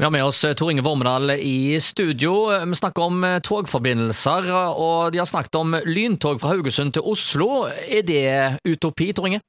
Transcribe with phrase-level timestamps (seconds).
[0.00, 2.64] Vi har med oss eh, Tor Inge Vormedal i studio.
[2.66, 7.66] Vi snakker om eh, togforbindelser, og de har snakket om lyntog fra Haugesund til Oslo.
[7.68, 8.22] Er det
[8.64, 9.42] utopi, Tor Inge?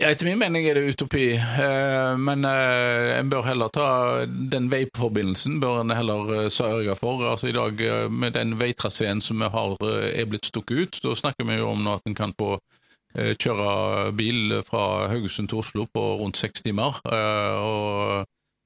[0.00, 3.90] Ja, etter min mening er det utopi, eh, men en bør heller ta
[4.24, 7.28] den veiforbindelsen bør en heller sørge for.
[7.28, 9.76] Altså I dag, med den veitraseen som vi har
[10.08, 12.54] er blitt stukket ut, så snakker vi jo om at en kan få
[13.12, 16.96] kjøre bil fra Haugesund til Oslo på rundt seks timer.
[17.04, 18.07] og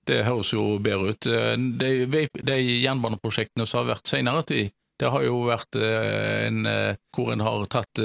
[0.08, 1.26] det høres jo bedre ut.
[1.26, 6.66] Eh, de, de jernbaneprosjektene som har vært senere tid, det har jo vært eh, en
[6.68, 8.02] eh, hvor en har tatt,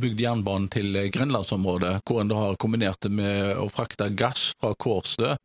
[0.00, 5.36] bygd jernbanen til grenlandsområdet, hvor en har kombinert det med å frakte gass fra Kårstø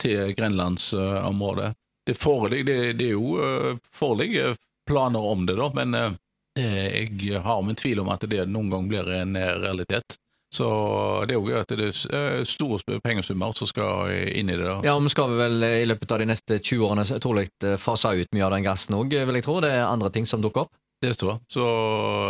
[0.00, 1.74] til grenlandsområdet.
[2.08, 4.56] Det foreligger, det, det er jo foreligger
[4.88, 6.16] planer om det, da, men
[6.56, 10.16] jeg har min tvil om at det noen gang blir en realitet.
[10.52, 10.66] Så
[11.26, 14.66] det er jo gøy at det er eh, store pengesummer som skal inn i det.
[14.66, 14.76] da.
[14.84, 18.36] Ja, Vi skal vel i løpet av de neste 20 årene trolig eh, fase ut
[18.36, 19.56] mye av den gassen òg, vil jeg tro.
[19.64, 20.74] Det er andre ting som dukker opp?
[21.02, 21.40] Det står.
[21.50, 21.64] Så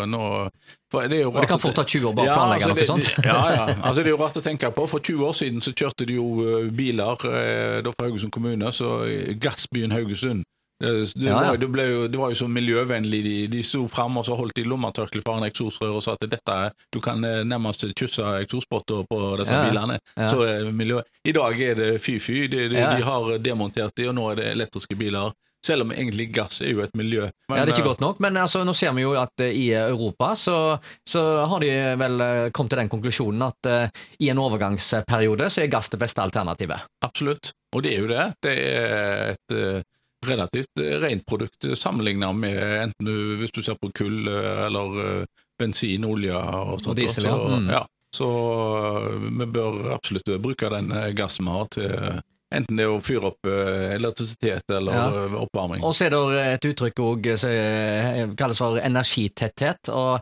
[0.09, 0.23] nå
[0.93, 3.27] det, og det kan fort ta 20 år bare å planlegge altså, noe sånt?
[3.27, 3.67] ja, ja.
[3.89, 4.87] Altså, det er jo rart å tenke på.
[4.89, 7.27] For 20 år siden så kjørte de jo eh, biler
[7.83, 9.03] da fra Haugesund kommune, så
[9.43, 10.47] gassbyen Haugesund
[10.83, 11.51] det, det, ja, ja.
[11.51, 13.21] Var, det, jo, det, var jo så miljøvennlig.
[13.25, 16.57] De, de sto fram og så holdt de lommetørkleet foran eksosrør og sa at dette
[16.95, 20.01] du kan eh, nærmest kysse eksospotter på disse ja, bilene.
[20.19, 20.43] Så
[20.75, 22.49] miljø, I dag er det fy-fy.
[22.51, 25.31] De, de, de, har demontert de, og nå er det elektriske biler.
[25.63, 27.29] Selv om egentlig gass er jo et miljø.
[27.47, 29.45] Men, ja, Det er ikke eh, godt nok, men altså, nå ser vi jo at
[29.45, 30.57] uh, i Europa så,
[31.07, 31.71] så, har de
[32.03, 36.25] vel kommet til den konklusjonen at uh, i en overgangsperiode så er gass det beste
[36.25, 36.91] alternativet.
[37.07, 38.27] Absolutt, og det er jo det.
[38.43, 39.89] Det er et uh,
[40.27, 45.01] relativt eh, rent produkt sammenlignet med enten du, hvis du ser på kull eh, eller
[45.07, 45.25] eh,
[45.59, 46.93] bensin, olje og sånt.
[46.95, 47.37] Og diesel, ja.
[47.37, 47.71] Så, mm.
[47.71, 47.83] ja.
[48.13, 48.29] Så
[49.39, 51.95] vi bør absolutt bruke den gassen vi har til
[52.53, 55.27] Enten det er å fyre opp elektrisitet eller ja.
[55.43, 55.83] oppvarming.
[55.85, 57.03] Og så er det et uttrykk
[57.41, 59.91] som kalles for energitetthet.
[59.93, 60.21] og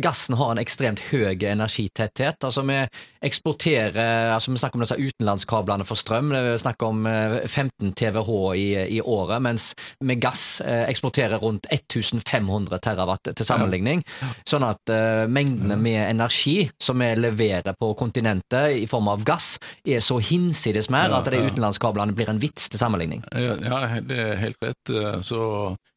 [0.00, 2.40] Gassen har en ekstremt høy energitetthet.
[2.44, 2.78] Altså Vi
[3.20, 6.32] eksporterer altså Vi snakker om disse utenlandskablene for strøm.
[6.32, 12.80] Vi snakker om 15 TWh i, i året, mens med gass eh, eksporterer rundt 1500
[12.80, 14.00] terawatt til sammenligning.
[14.48, 19.58] Sånn at uh, mengdene med energi som vi leverer på kontinentet i form av gass,
[19.84, 23.24] er så hinsides mer at de utenlandskablene blir en vits til sammenligning.
[23.34, 24.94] Ja, det er helt rett.
[25.26, 25.40] Så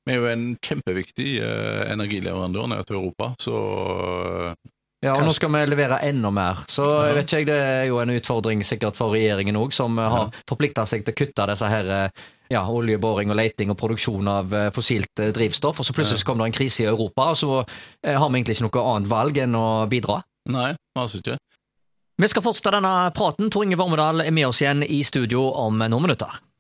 [0.04, 3.58] vi er jo en kjempeviktig energileverandør energileverandør til Europa, så
[4.54, 4.54] uh,
[5.04, 6.62] ja, og nå skal vi levere enda mer.
[6.72, 10.30] Så jeg vet ikke, det er jo en utfordring sikkert for regjeringen òg, som har
[10.48, 11.90] forplikta seg til å kutte disse her
[12.48, 15.82] ja, oljeboring og leiting og produksjon av fossilt drivstoff.
[15.82, 18.70] Og så plutselig kom det en krise i Europa, og så har vi egentlig ikke
[18.70, 20.22] noe annet valg enn å bidra.
[20.56, 21.36] Nei, altså ikke.
[22.22, 23.50] Vi skal fortsette denne praten.
[23.50, 26.44] Tor Inge Vormedal er med oss igjen i studio om noen minutter.